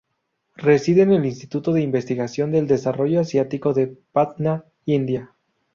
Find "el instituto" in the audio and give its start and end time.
1.11-1.73